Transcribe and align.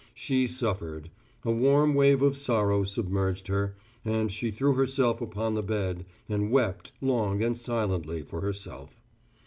She 0.15 0.47
suffered: 0.47 1.11
a 1.45 1.51
warm 1.51 1.93
wave 1.93 2.23
of 2.23 2.35
sorrow 2.35 2.83
submerged 2.83 3.45
her, 3.49 3.75
and 4.03 4.31
she 4.31 4.49
threw 4.49 4.73
herself 4.73 5.21
upon 5.21 5.53
the 5.53 5.61
bed 5.61 6.07
and 6.27 6.49
wept 6.49 6.91
long 7.01 7.43
and 7.43 7.55
silently 7.55 8.23
for 8.23 8.41
herself. 8.41 8.99